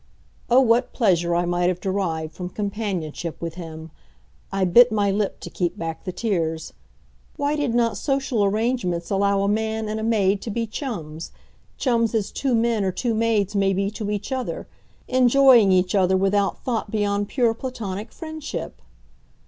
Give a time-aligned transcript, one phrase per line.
[0.49, 3.91] Oh, what pleasure I might have derived from companionship with him!
[4.51, 6.73] I bit my lip to keep back the tears.
[7.35, 11.29] Why did not social arrangements allow a man and a maid to be chums
[11.77, 14.67] chums as two men or two maids may be to each other,
[15.07, 18.81] enjoying each other without thought beyond pure platonic friendship?